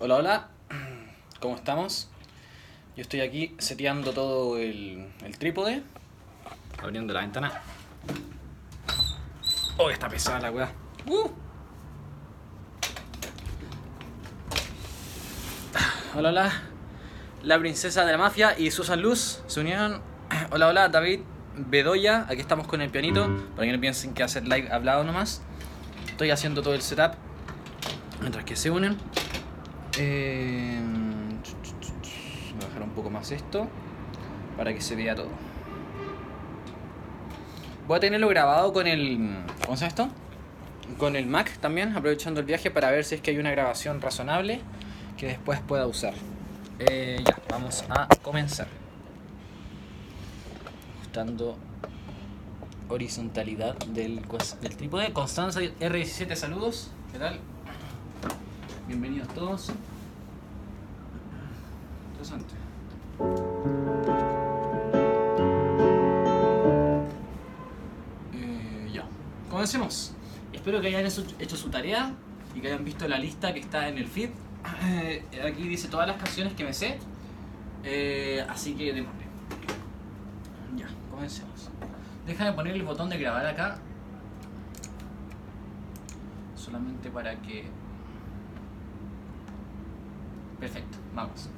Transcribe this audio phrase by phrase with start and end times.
[0.00, 0.48] Hola, hola.
[1.40, 2.08] ¿Cómo estamos?
[2.94, 5.82] Yo estoy aquí seteando todo el, el trípode.
[6.80, 7.62] Abriendo la ventana.
[9.76, 10.70] Oh, está pesada la weá.
[11.04, 11.28] Uh.
[16.14, 16.62] Hola, hola.
[17.42, 20.00] La princesa de la mafia y Susan Luz se unieron.
[20.52, 21.22] Hola, hola, David
[21.56, 22.24] Bedoya.
[22.28, 23.28] Aquí estamos con el pianito.
[23.56, 25.42] Para que no piensen que hacer live hablado nomás.
[26.08, 27.14] Estoy haciendo todo el setup.
[28.20, 28.96] Mientras que se unen.
[29.98, 30.78] Eh,
[32.54, 33.68] voy a bajar un poco más esto.
[34.56, 35.28] Para que se vea todo.
[37.86, 39.38] Voy a tenerlo grabado con el.
[39.64, 40.08] ¿Cómo se esto?
[40.98, 44.00] Con el Mac también, aprovechando el viaje para ver si es que hay una grabación
[44.00, 44.60] razonable
[45.16, 46.14] que después pueda usar.
[46.78, 48.68] Eh, ya, vamos a comenzar.
[50.96, 51.56] Ajustando
[52.88, 54.22] horizontalidad del,
[54.60, 55.12] del trípode.
[55.12, 56.90] Constanza R17, saludos.
[57.12, 57.40] ¿Qué tal?
[58.88, 59.68] Bienvenidos todos.
[62.12, 62.54] Interesante.
[68.32, 69.04] Eh, ya,
[69.50, 70.14] comencemos.
[70.54, 72.14] Espero que hayan hecho, su tarea
[72.54, 74.30] y que hayan visto la lista que está en el feed.
[74.86, 76.98] Eh, aquí dice todas las canciones que me sé.
[77.84, 79.24] Eh, así que démosle.
[80.78, 81.68] Ya, comencemos.
[82.26, 83.76] Déjame poner el botón de grabar acá.
[86.56, 87.66] Solamente para que...
[90.58, 91.48] Perfecto, vamos.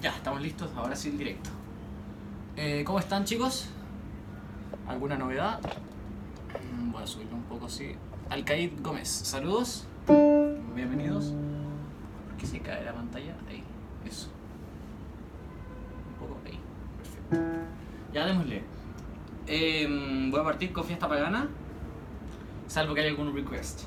[0.00, 0.70] Ya, estamos listos.
[0.76, 1.50] Ahora sí el directo.
[2.56, 3.68] Eh, ¿Cómo están chicos?
[4.88, 5.60] ¿Alguna novedad?
[6.76, 7.94] Mm, Voy a subirlo un poco así.
[8.30, 9.86] Alcaid Gómez, saludos.
[10.74, 11.32] Bienvenidos.
[12.28, 13.36] ¿Por qué se cae la pantalla?
[13.48, 13.62] Ahí,
[14.04, 14.28] eso.
[16.08, 16.58] Un poco ahí.
[16.98, 17.36] Perfecto.
[18.12, 18.64] Ya démosle.
[19.46, 21.48] Em, voy a partir con fiesta pagana.
[22.66, 23.82] Salvo que haya algún request.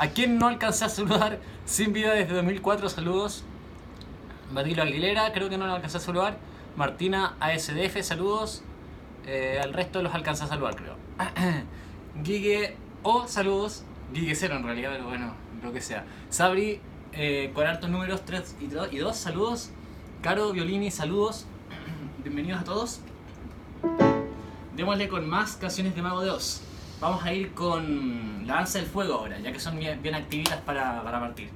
[0.00, 1.40] ¿A quién no alcancé a saludar?
[1.66, 3.44] Sin vida desde 2004, saludos.
[4.50, 6.38] Badilo Aguilera, creo que no lo alcancé a saludar.
[6.74, 8.62] Martina ASDF, saludos.
[9.26, 10.96] Eh, al resto los alcancé a saludar, creo.
[12.24, 13.84] Gigue O, saludos.
[14.14, 16.06] Gigue Cero en realidad, pero bueno, lo que sea.
[16.30, 16.80] Sabri,
[17.12, 19.70] eh, con altos números 3 y 2, saludos.
[20.22, 21.44] Caro Violini, saludos.
[22.24, 23.00] Bienvenidos a todos.
[24.74, 26.62] Démosle con más canciones de Mago de Oz.
[27.00, 30.60] Vamos a ir con la danza del fuego ahora, ya que son bien, bien activitas
[30.60, 31.50] para, para partir.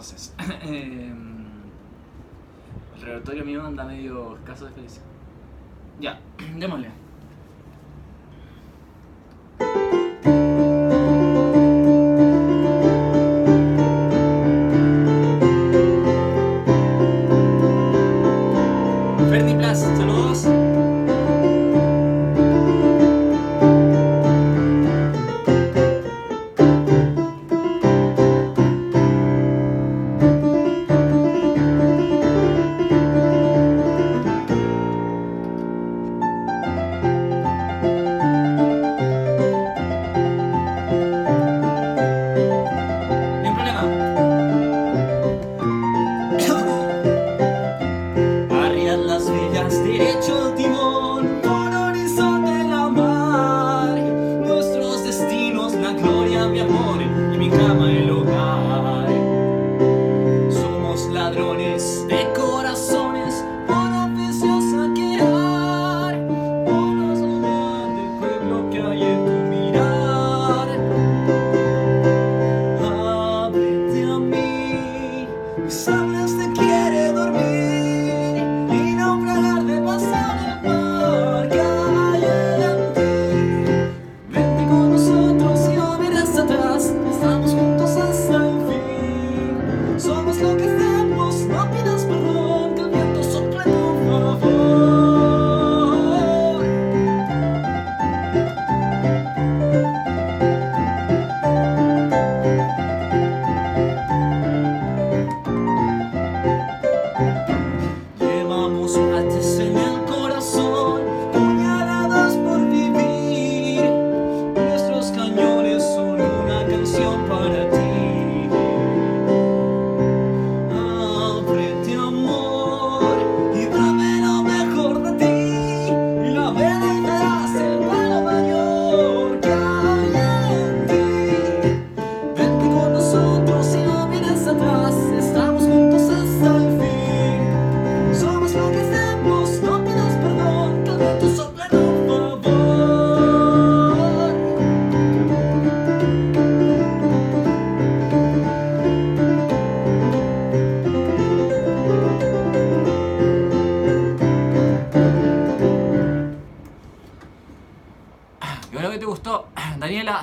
[0.00, 0.32] Entonces.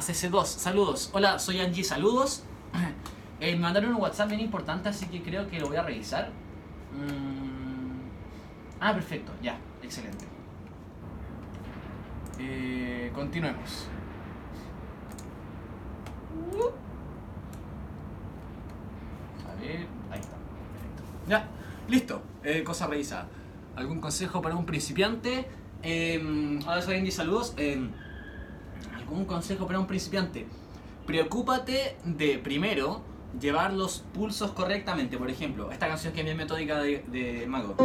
[0.07, 1.09] CC2, saludos.
[1.11, 2.43] Hola, soy Angie, saludos.
[3.39, 6.31] Eh, me mandaron un WhatsApp bien importante, así que creo que lo voy a revisar.
[6.91, 8.09] Mm.
[8.79, 10.25] Ah, perfecto, ya, excelente.
[12.39, 13.85] Eh, continuemos.
[19.45, 20.35] A ver, ahí está.
[20.73, 21.03] Perfecto.
[21.27, 21.47] Ya,
[21.87, 22.23] listo.
[22.43, 23.27] Eh, cosa revisada.
[23.75, 25.45] ¿Algún consejo para un principiante?
[25.83, 27.53] Eh, ahora soy Angie, saludos.
[29.07, 30.45] Eh, ¿Algún consejo para un principiante?
[31.05, 33.01] Preocúpate de primero
[33.39, 35.17] llevar los pulsos correctamente.
[35.17, 37.75] Por ejemplo, esta canción que es bien metódica de, de Mago.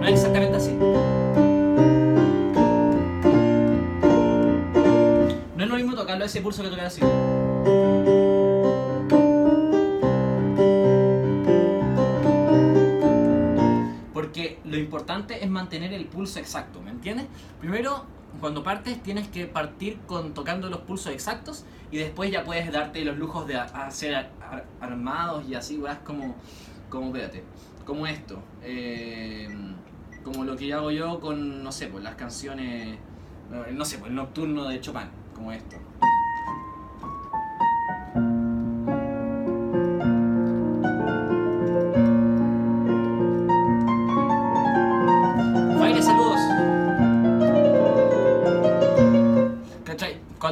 [0.00, 0.72] No es exactamente así.
[5.56, 7.00] No es lo mismo tocarlo a ese pulso que tocar así.
[15.18, 17.26] Es mantener el pulso exacto, ¿me entiendes?
[17.60, 18.04] Primero,
[18.40, 23.02] cuando partes tienes que partir con tocando los pulsos exactos y después ya puedes darte
[23.04, 26.36] los lujos de hacer ar- ar- armados y así, weas, como,
[26.90, 27.42] como, espérate,
[27.86, 28.42] como esto.
[28.62, 29.48] eh,
[30.24, 32.98] como lo que hago yo con, no sé, pues las canciones,
[33.72, 35.76] no sé, pues el nocturno de Chopin, como esto.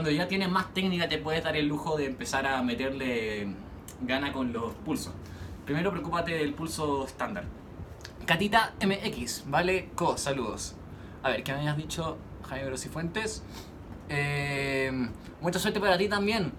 [0.06, 3.48] Cuando ya tienes más técnica te puedes dar el lujo de empezar a meterle
[4.02, 5.12] gana con los pulsos.
[5.64, 7.42] Primero preocúpate del pulso estándar.
[8.24, 10.76] Catita MX, vale, co, saludos.
[11.24, 13.42] A ver, ¿qué me habías dicho Jaime Grosifuentes?
[14.08, 15.08] Eh,
[15.40, 16.52] mucha suerte para ti también.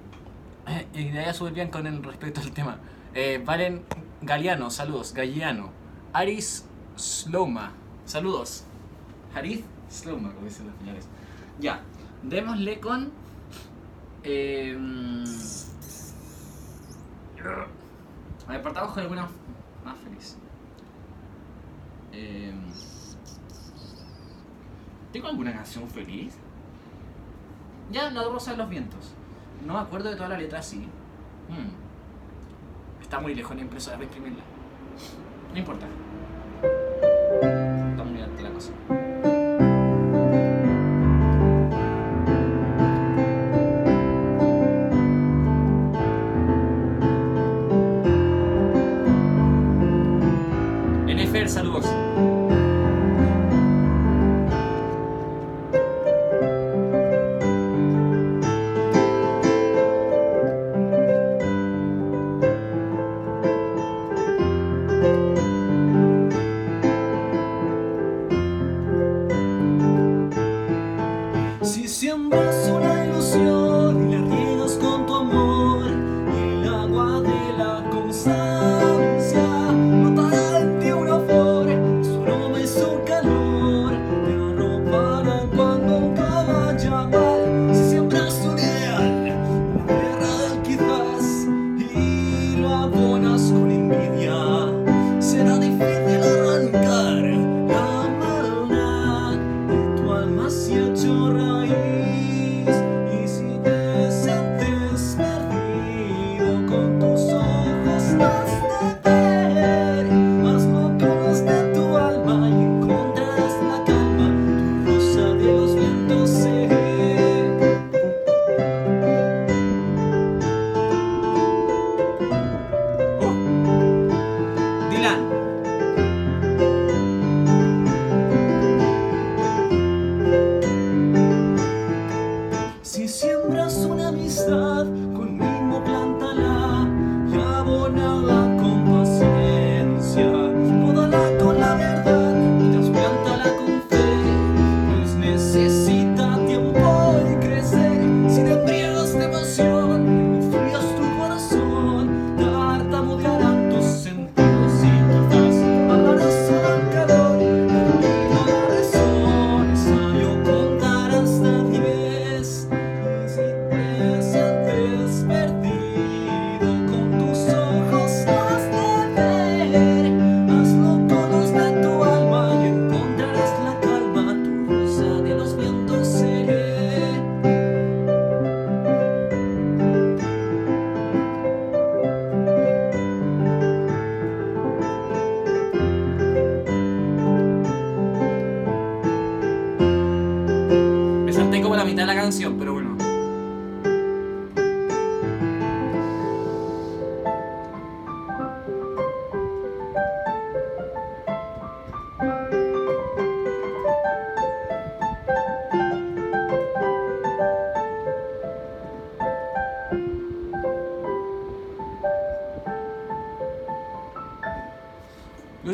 [0.67, 2.79] Eh, y de ahí a subir bien con el respecto al tema.
[3.13, 3.85] Eh, Valen
[4.23, 5.13] Galeano, saludos.
[5.13, 5.71] Galliano.
[6.11, 6.65] Aris
[6.97, 7.71] Sloma,
[8.03, 8.65] saludos.
[9.33, 11.07] Haris Sloma, como dicen los señores.
[11.61, 11.79] Ya,
[12.23, 13.25] démosle con.
[14.29, 14.77] Eh,
[18.61, 19.29] partamos con alguna
[19.85, 20.37] más feliz.
[22.11, 22.53] Eh,
[25.13, 26.35] ¿Tengo alguna canción feliz?
[27.89, 29.13] Ya, La Rosa de los Vientos.
[29.65, 30.79] No me acuerdo de toda la letra así.
[31.47, 33.01] Hmm.
[33.01, 34.43] Está muy lejos la impresora para imprimirla.
[35.53, 35.87] No importa.
[37.91, 38.73] Está muy alta la cosa.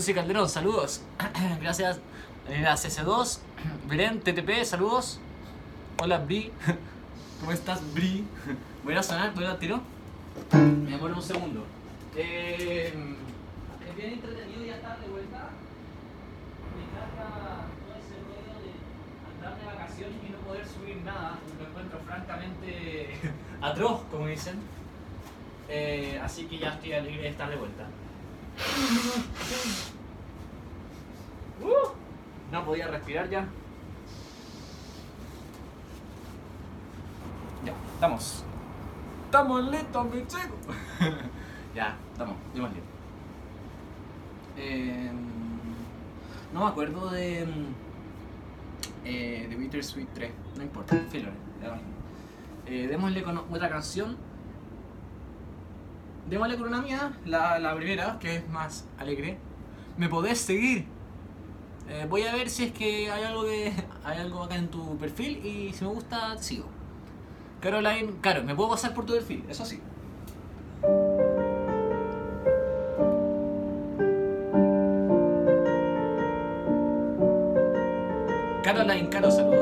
[0.03, 1.01] Lucy Calderón, saludos.
[1.61, 1.97] Gracias.
[2.49, 3.39] Eh, a CC2.
[3.87, 5.21] Belén, TTP, saludos.
[5.97, 6.51] Hola, Bri.
[7.39, 8.27] ¿Cómo estás, Bri?
[8.83, 9.79] Voy a sonar, voy a tiro.
[10.51, 11.63] Me demoro un segundo.
[12.17, 12.93] Eh,
[13.87, 15.51] es bien entretenido ya estar de vuelta.
[16.75, 18.73] Me encanta todo ese rollo de
[19.37, 21.39] andar de vacaciones y no poder subir nada.
[21.57, 23.21] Lo encuentro francamente
[23.61, 24.59] atroz, como dicen.
[25.69, 27.87] Eh, así que ya estoy alegre de estar de vuelta.
[32.73, 33.45] Podía respirar ya.
[37.63, 38.43] Ya, estamos.
[39.25, 40.55] Estamos listos, mi chico.
[41.75, 42.79] ya, estamos, démosle.
[44.57, 45.11] Eh,
[46.51, 47.45] no me acuerdo de.
[49.05, 50.99] Eh, de Bittersweet 3, no importa.
[52.65, 54.17] Eh, démosle con otra canción.
[56.27, 59.37] Démosle con una mía, la, la primera, que es más alegre.
[59.95, 60.92] ¿Me podés seguir?
[61.93, 63.71] Eh, voy a ver si es que hay algo que
[64.03, 66.65] hay algo acá en tu perfil y si me gusta sigo.
[67.61, 69.79] Caroline, claro, me puedo pasar por tu perfil, eso sí.
[78.63, 79.52] Caroline, Caro, saludos.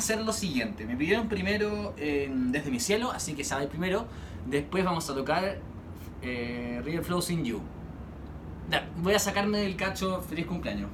[0.00, 0.84] hacer lo siguiente.
[0.84, 4.06] Me pidieron primero Desde mi cielo, así que sabe primero.
[4.46, 5.58] Después vamos a tocar
[6.22, 7.60] eh, River Flows in You.
[8.98, 10.90] Voy a sacarme del cacho Feliz cumpleaños.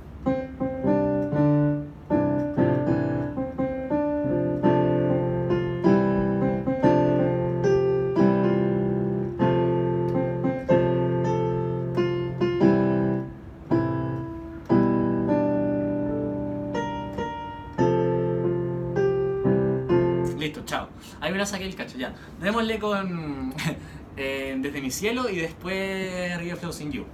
[21.37, 22.15] pero saqué el cacho, ya.
[22.41, 23.53] Démosle con
[24.17, 27.05] eh, Desde mi cielo y después River Flows in You.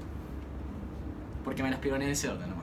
[1.45, 2.62] Porque me las pido en ese orden nomás.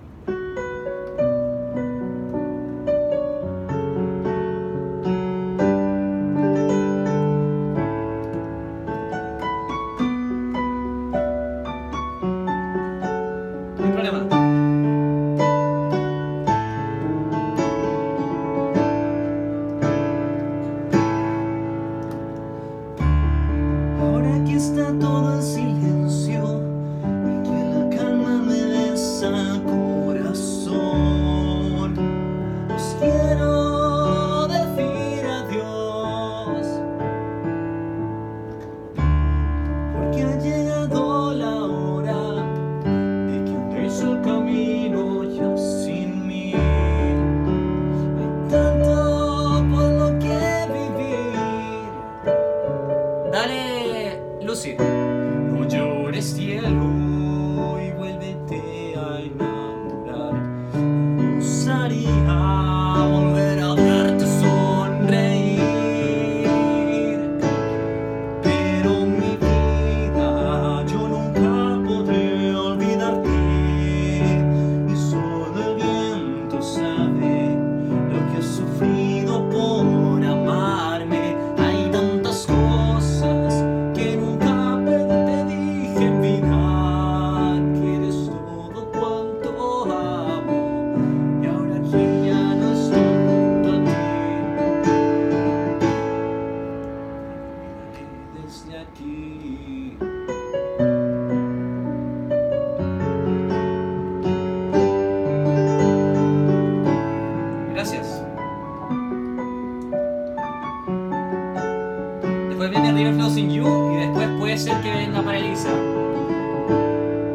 [112.70, 115.70] después viene River Flossing You y después puede ser que venga para Elisa.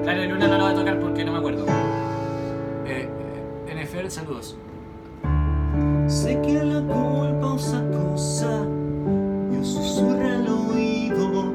[0.03, 1.67] Claro, el Luna no lo va a tocar porque no me acuerdo.
[2.87, 3.09] Eh,
[3.67, 4.57] NFL, saludos.
[6.07, 8.67] Sé que la culpa usa cosa,
[9.53, 11.54] yo susurra al oído.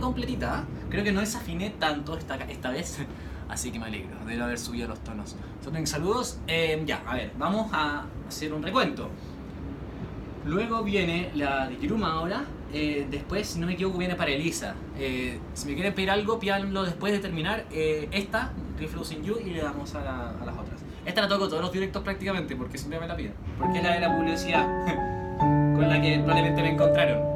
[0.00, 0.64] completita.
[0.90, 2.98] Creo que no desafiné tanto esta, esta vez.
[3.48, 5.34] Así que me alegro de haber subido los tonos.
[5.64, 6.38] Son saludos.
[6.46, 9.10] Em, ya, a ver, vamos a hacer un recuento.
[10.44, 12.44] Luego viene la de Kiruma ahora.
[12.72, 14.74] Eh, después, si no me equivoco, viene para Elisa.
[14.98, 19.50] Eh, si me quieren pedir algo, pídanlo después de terminar eh, esta, Reflow You, y
[19.50, 20.80] le damos a, a, las otras.
[21.04, 23.34] Esta la toco todos los directos prácticamente, porque siempre me la piden.
[23.58, 24.66] Porque es la de la publicidad,
[25.38, 27.27] con la que probablemente me encontraron.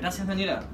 [0.00, 0.64] Gracias, Daniela.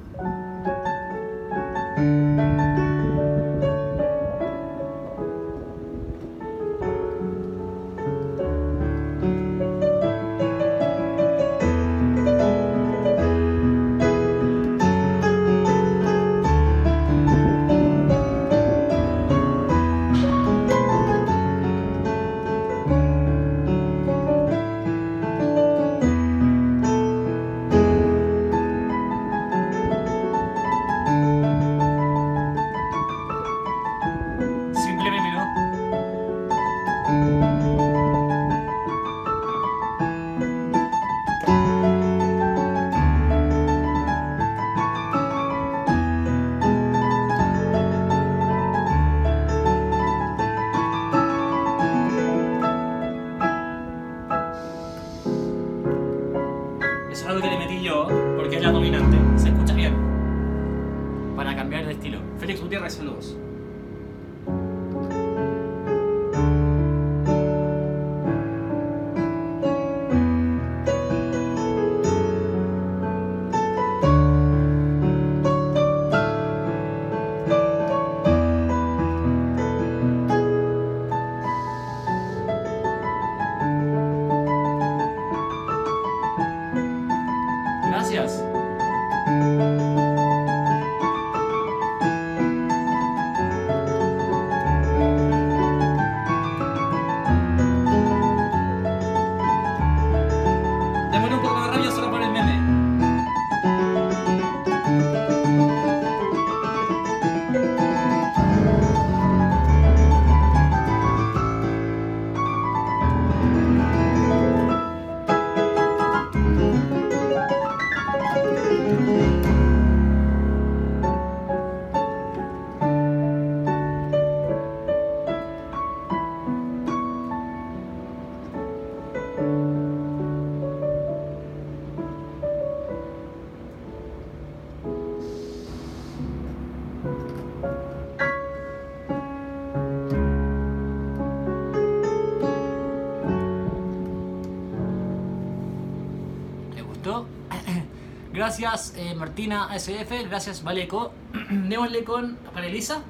[148.59, 151.13] Gracias eh, Martina ASF, gracias Valeco.
[151.51, 153.03] Démosle con para Elisa.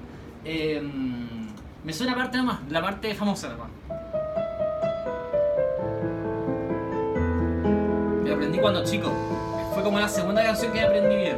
[0.44, 0.82] Eh,
[1.84, 3.68] me suena parte nomás, la parte famosa nomás.
[8.24, 9.12] Me aprendí cuando chico.
[9.72, 11.35] Fue como la segunda canción que aprendí bien.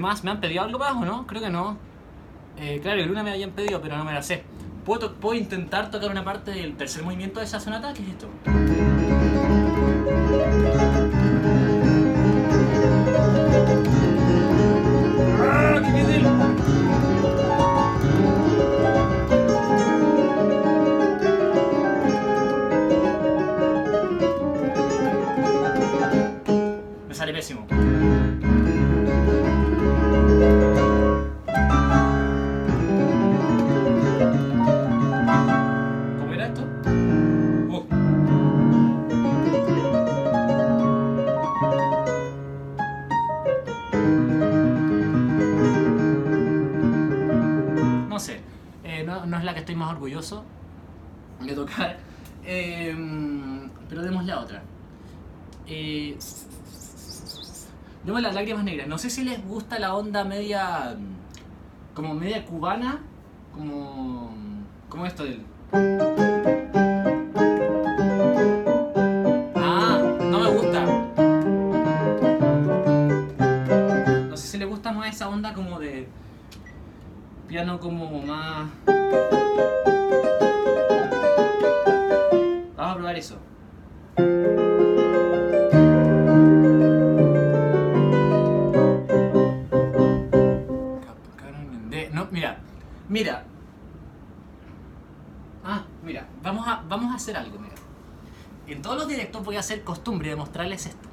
[0.00, 0.24] Más?
[0.24, 1.26] ¿Me han pedido algo más o no?
[1.26, 1.76] Creo que no.
[2.58, 4.42] Eh, claro, el Luna me habían pedido, pero no me la sé.
[4.84, 7.92] ¿Puedo, ¿Puedo intentar tocar una parte del tercer movimiento de esa sonata?
[7.94, 8.28] ¿Qué es esto?
[58.18, 58.88] Las lágrimas negras.
[58.88, 60.96] No sé si les gusta la onda media.
[61.94, 62.98] como media cubana.
[63.54, 64.34] Como.
[64.88, 65.42] como esto del.
[69.54, 70.84] Ah, no me gusta.
[74.28, 76.08] No sé si les gusta más esa onda como de.
[77.48, 78.68] piano como más.
[96.88, 97.74] Vamos a, hacer algo, mira.
[98.66, 101.08] En todos los directos voy a hacer costumbre de mostrarles esto.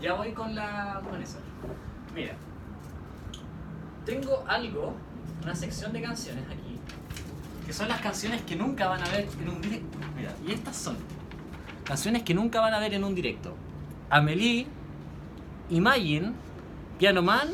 [0.00, 1.38] ya voy con la con eso.
[2.14, 2.34] Mira.
[4.04, 4.94] Tengo algo,
[5.42, 6.78] una sección de canciones aquí,
[7.66, 9.98] que son las canciones que nunca van a ver en un directo.
[10.14, 10.96] Mira, y estas son
[11.84, 13.54] canciones que nunca van a ver en un directo.
[14.10, 14.66] Amelie,
[15.70, 16.32] Imagine,
[16.98, 17.48] Piano Man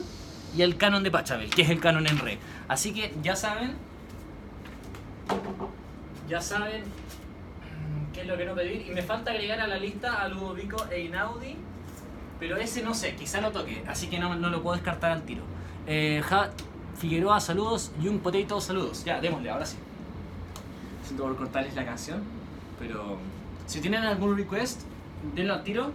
[0.57, 2.39] y el canon de Pachabel, que es el canon en re.
[2.67, 3.77] Así que ya saben,
[6.31, 8.87] ya saben mm, qué es lo que no pedir.
[8.87, 11.57] Y me falta agregar a la lista a Ludovico e Inaudi,
[12.39, 15.25] pero ese no sé, quizá lo toque, así que no, no lo puedo descartar al
[15.25, 15.43] tiro.
[15.87, 16.23] Eh,
[16.97, 19.05] Figueroa, saludos, y un Potato, saludos.
[19.05, 19.77] Ya, démosle, ahora sí.
[21.03, 22.23] Siento por cortarles la canción,
[22.79, 23.19] pero
[23.67, 24.83] si tienen algún request,
[25.35, 25.93] denlo al tiro.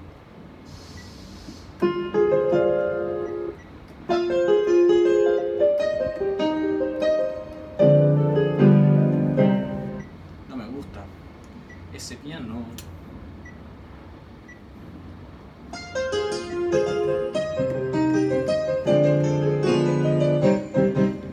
[12.05, 12.63] Ese piano.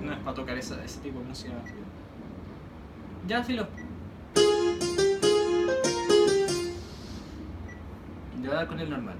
[0.00, 1.52] No es para tocar ese tipo de música.
[3.28, 3.68] Ya, filo.
[8.40, 9.16] Le con el normal.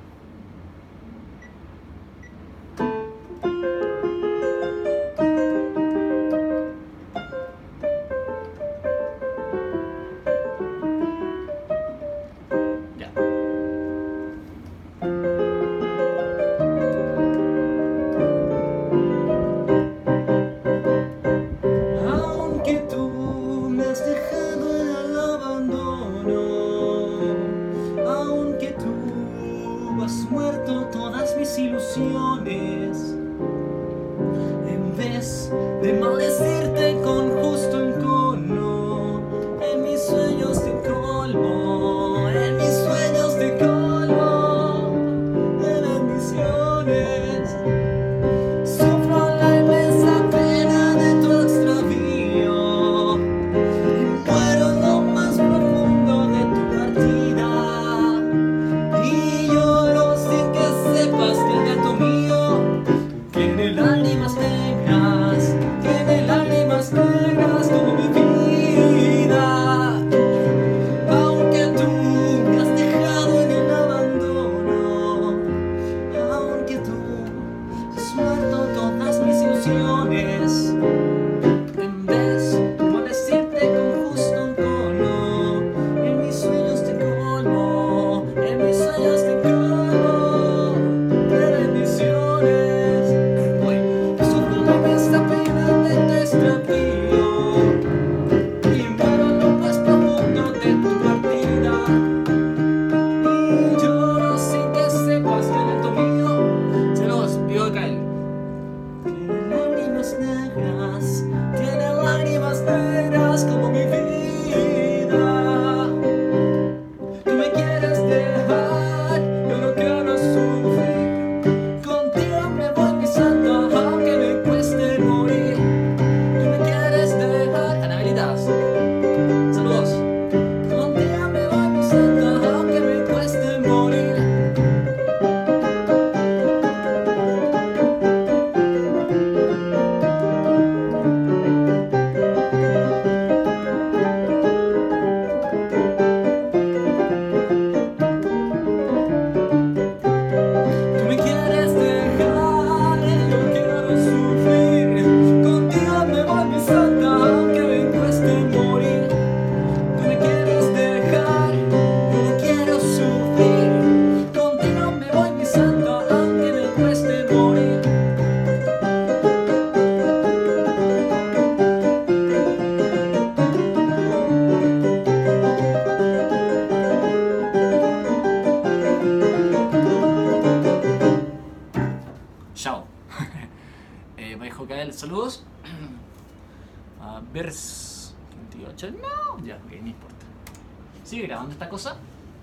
[191.43, 191.97] Grabando esta cosa.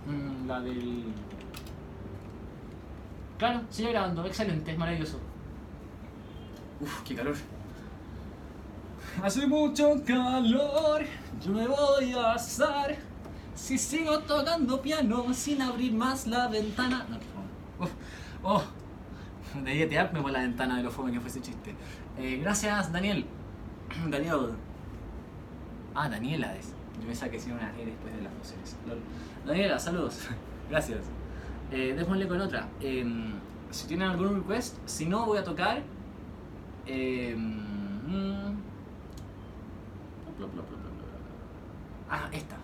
[0.06, 1.04] Mm, la del.
[3.38, 5.20] Claro, sigue grabando, excelente, es maravilloso.
[6.82, 7.36] Uf, qué calor.
[9.24, 11.04] Hace mucho calor,
[11.42, 12.98] yo me voy a asar.
[13.56, 17.06] Si sigo tocando piano sin abrir más la ventana.
[17.10, 17.86] No.
[17.86, 17.92] Uf,
[18.44, 18.64] oh,
[19.64, 21.76] debí tirarme por la ventana de lo fome que fue ese chiste.
[22.18, 23.26] Eh, gracias, Daniel.
[24.10, 24.54] Daniel.
[25.96, 26.79] Ah, Daniela es.
[27.00, 28.34] Yo pensaba que hacía una E después de las.
[28.88, 29.00] Lol.
[29.46, 30.28] Daniela, saludos.
[30.70, 31.00] Gracias.
[31.72, 32.68] Eh, démosle con otra.
[32.82, 33.34] Em,
[33.72, 35.82] si tienen algún request, si no, voy a tocar.
[36.86, 37.38] em,
[38.08, 38.60] mm.
[42.10, 42.56] Ah, esta.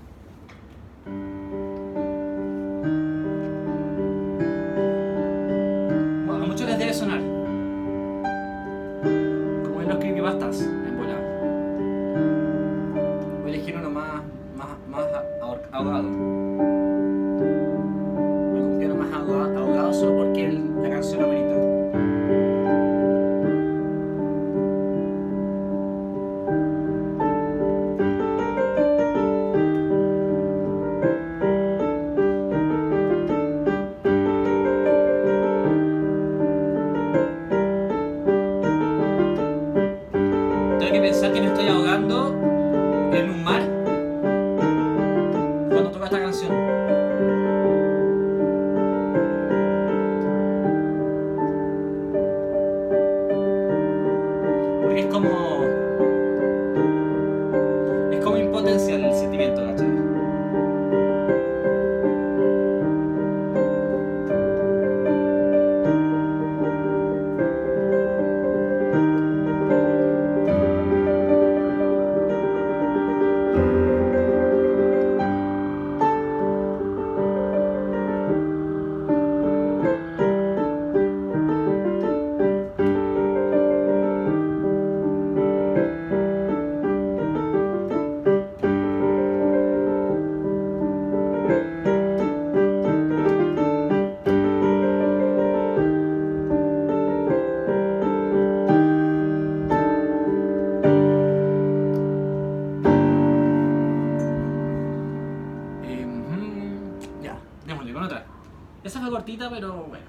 [108.96, 110.06] Esa fue cortita, pero bueno,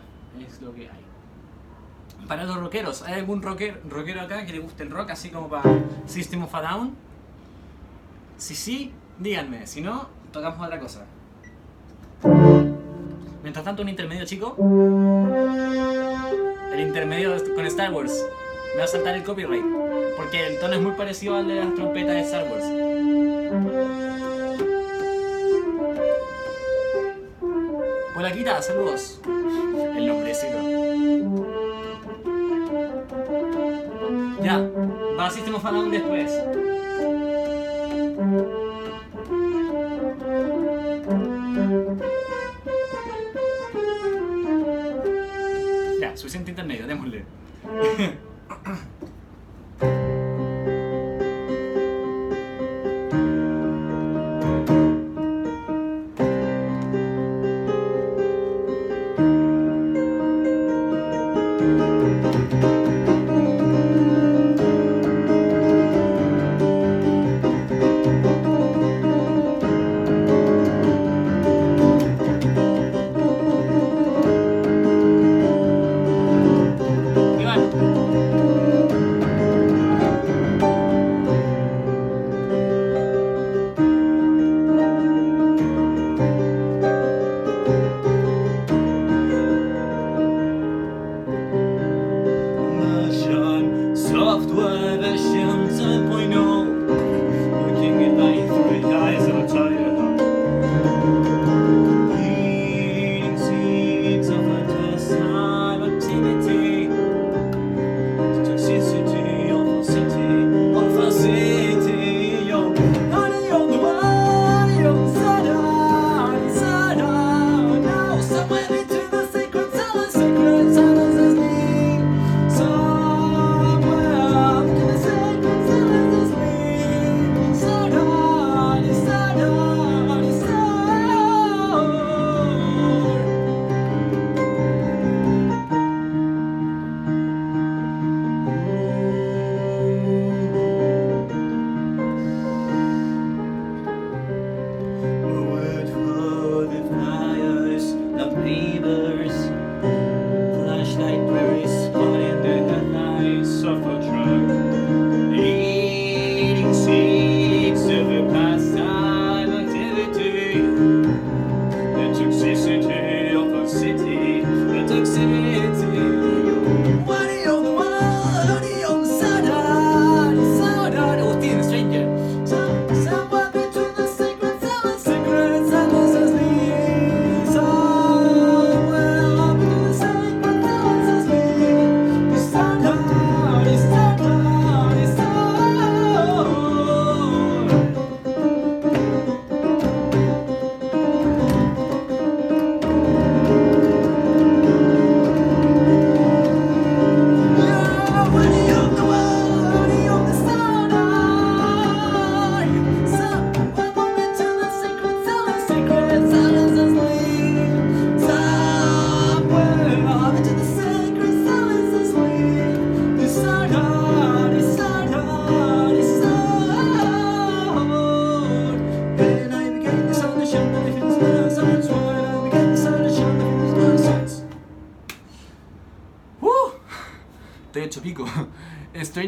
[0.46, 1.04] es lo que hay.
[2.28, 5.48] Para los rockeros, ¿hay algún rocker, rockero acá que le guste el rock, así como
[5.48, 5.64] para
[6.06, 6.94] System of a Down?
[8.36, 11.04] Si sí, díganme, si no, tocamos otra cosa.
[13.42, 14.54] Mientras tanto, un intermedio chico.
[16.72, 18.24] El intermedio con Star Wars.
[18.74, 19.64] Me va a saltar el copyright.
[20.16, 22.85] Porque el tono es muy parecido al de las trompetas de Star Wars.
[28.26, 29.20] Polaquita, saludos.
[29.24, 30.58] El nombrecito.
[34.42, 34.58] Ya,
[35.16, 36.32] va System of a después.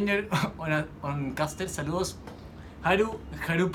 [1.03, 2.19] On, Caster, saludos.
[2.83, 3.71] Haru, Haru,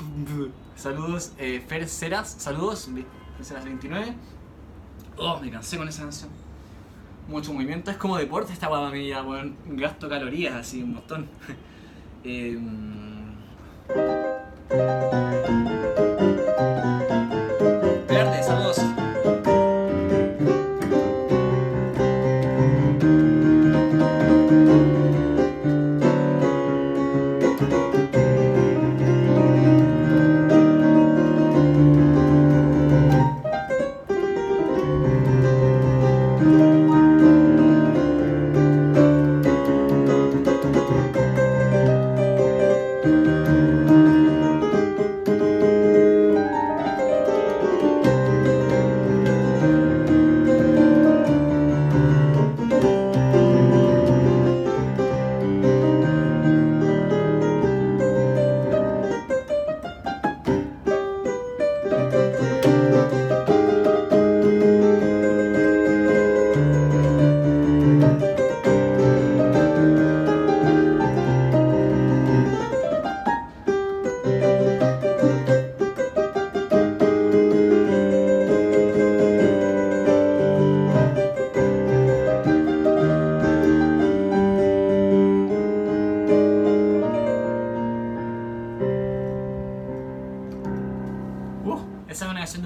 [0.76, 1.32] saludos.
[1.38, 2.88] Eh, Fer Ceras, saludos.
[3.36, 4.14] Fer Ceras 29.
[5.16, 6.30] Oh, me cansé con esa canción.
[7.28, 9.56] Mucho movimiento, es como deporte esta guapa mía, weón.
[9.66, 11.28] Gasto calorías así, un montón.
[12.26, 13.34] Em,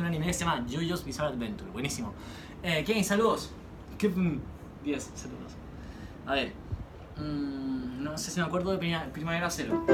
[0.09, 1.71] anime que se llama JoJo's Bizarre Adventure.
[1.71, 2.13] Buenísimo.
[2.63, 3.51] Eh, Kenny, saludos.
[3.97, 4.09] ¿Qué?
[4.09, 4.41] mm,
[4.85, 5.53] 10, saludos.
[6.27, 6.53] A ver.
[7.17, 9.85] mm, no sé si me acuerdo de Prima- Primavera Cero.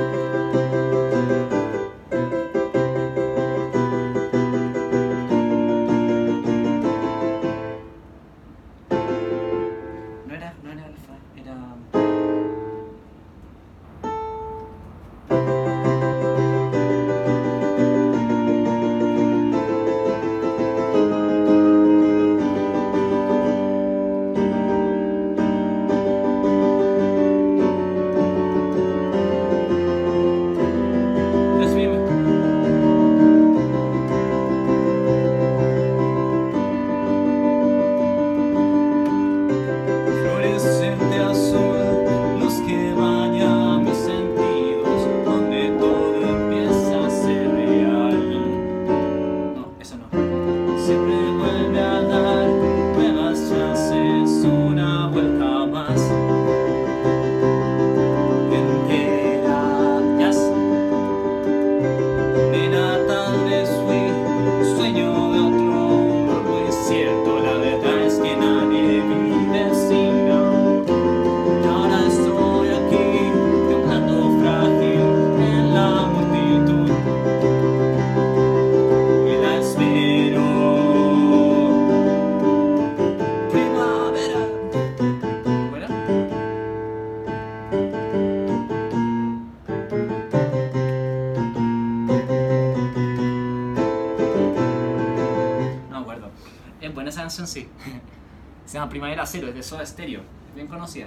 [98.85, 100.21] Llama Primavera Cero, es de Soda Stereo.
[100.55, 101.07] Bien conocida.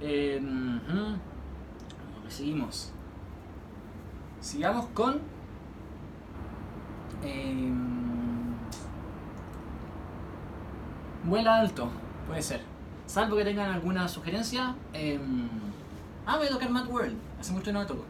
[0.00, 1.16] Eh, ujú.
[2.28, 2.92] Seguimos.
[4.40, 5.20] Sigamos con.
[7.22, 7.72] eh,
[11.24, 11.90] vuela alto,
[12.26, 12.62] puede ser.
[13.06, 14.74] Salvo que tengan alguna sugerencia.
[14.94, 15.20] eh,
[16.26, 17.16] ah, voy a tocar Mad World.
[17.38, 18.04] Hace mucho no me toco.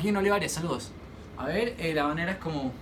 [0.00, 0.90] Joaquín Olivares, saludos.
[1.36, 2.72] A ver, eh, la banera es como...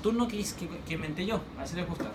[0.00, 1.40] nocturno que, que, que inventé yo.
[1.58, 2.09] Así les gusta.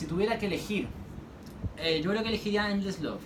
[0.00, 0.88] si tuviera que elegir,
[1.76, 3.19] eh, yo creo que elegiría Endless Love.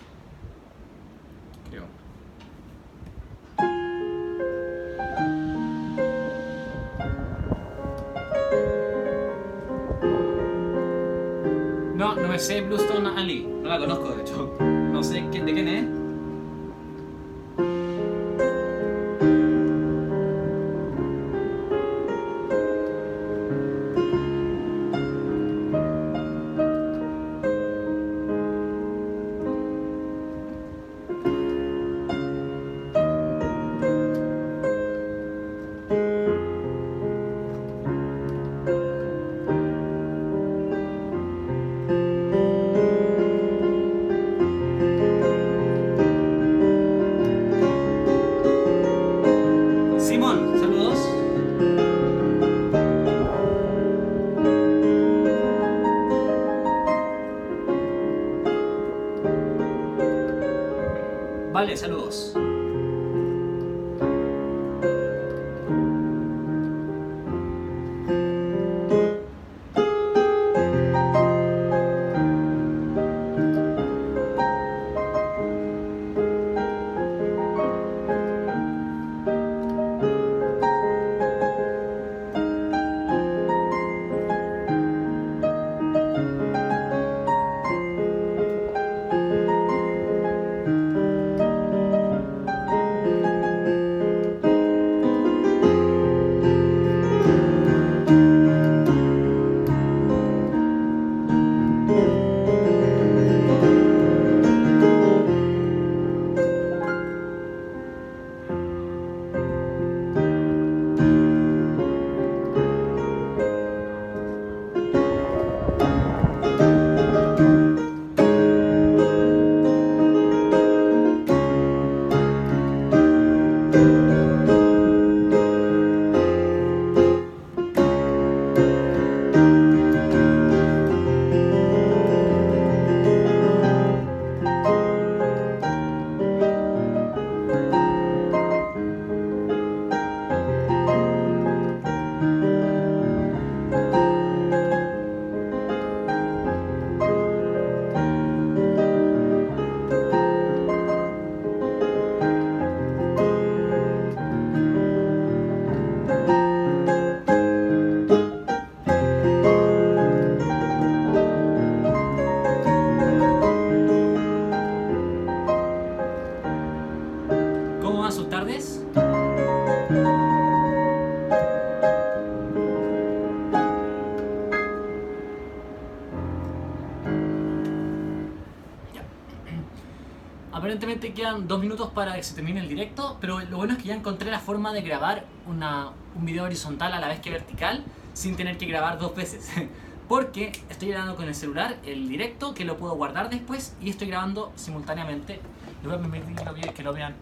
[181.14, 183.94] Quedan dos minutos para que se termine el directo, pero lo bueno es que ya
[183.94, 188.36] encontré la forma de grabar una, un video horizontal a la vez que vertical sin
[188.36, 189.50] tener que grabar dos veces.
[190.08, 194.08] Porque estoy grabando con el celular el directo que lo puedo guardar después y estoy
[194.08, 195.40] grabando simultáneamente.
[195.82, 197.14] Les voy a permitir que lo vean-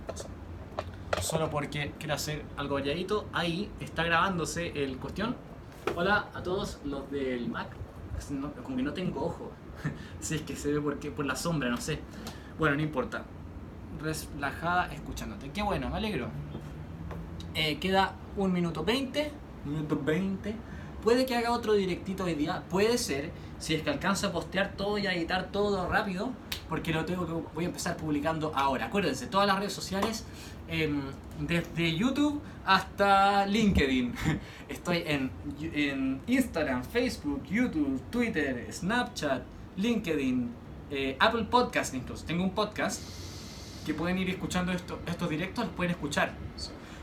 [1.20, 3.26] solo porque quiero hacer algo variadito.
[3.32, 5.36] Ahí está grabándose el cuestión.
[5.95, 7.68] Hola a todos los del Mac.
[8.30, 9.53] No- como que no tengo ojo.
[10.20, 12.01] si es que se ve porque, por la sombra, no sé.
[12.59, 13.22] Bueno, no importa.
[14.03, 15.50] Relajada escuchándote.
[15.50, 16.28] Qué bueno, me alegro.
[17.55, 19.30] Eh, queda un minuto 20.
[19.64, 20.55] Minuto 20.
[21.03, 22.62] Puede que haga otro directito hoy día.
[22.68, 23.30] Puede ser.
[23.59, 26.30] Si es que alcanzo a postear todo y a editar todo rápido.
[26.68, 28.86] Porque lo tengo que voy a empezar publicando ahora.
[28.86, 30.24] Acuérdense, todas las redes sociales.
[30.68, 31.03] em,
[31.40, 34.14] desde YouTube hasta LinkedIn.
[34.68, 35.30] Estoy en,
[35.61, 39.42] en Instagram, Facebook, YouTube, Twitter, Snapchat,
[39.76, 40.50] LinkedIn,
[40.90, 42.24] eh, Apple Podcast incluso.
[42.24, 43.03] Tengo un podcast
[43.85, 46.35] que pueden ir escuchando esto- estos directos, los pueden escuchar.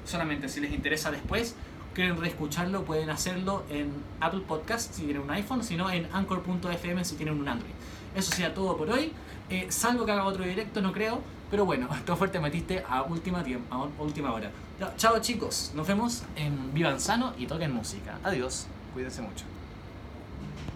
[0.05, 1.55] Solamente si les interesa después,
[1.93, 7.15] quieren reescucharlo, pueden hacerlo en Apple Podcast si tienen un iPhone, sino en Anchor.fm si
[7.15, 7.71] tienen un Android.
[8.15, 9.11] Eso sería todo por hoy.
[9.49, 11.21] Eh, salvo que haga otro directo, no creo.
[11.51, 14.51] Pero bueno, todo fuerte metiste a última, a última hora.
[14.97, 18.17] Chao chicos, nos vemos en Vivan Sano y toquen música.
[18.23, 19.45] Adiós, cuídense mucho.